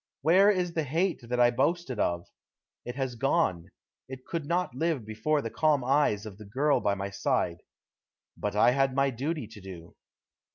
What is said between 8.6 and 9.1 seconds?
had